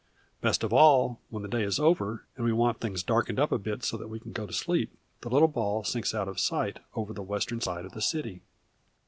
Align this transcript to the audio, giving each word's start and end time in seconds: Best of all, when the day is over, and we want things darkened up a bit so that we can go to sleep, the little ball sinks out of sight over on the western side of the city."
Best 0.41 0.63
of 0.63 0.73
all, 0.73 1.19
when 1.29 1.43
the 1.43 1.47
day 1.47 1.61
is 1.61 1.77
over, 1.79 2.25
and 2.35 2.43
we 2.43 2.51
want 2.51 2.79
things 2.81 3.03
darkened 3.03 3.39
up 3.39 3.51
a 3.51 3.59
bit 3.59 3.83
so 3.83 3.97
that 3.97 4.07
we 4.07 4.19
can 4.19 4.31
go 4.31 4.47
to 4.47 4.51
sleep, 4.51 4.97
the 5.21 5.29
little 5.29 5.47
ball 5.47 5.83
sinks 5.83 6.15
out 6.15 6.27
of 6.27 6.39
sight 6.39 6.79
over 6.95 7.11
on 7.11 7.15
the 7.15 7.21
western 7.21 7.61
side 7.61 7.85
of 7.85 7.91
the 7.91 8.01
city." 8.01 8.41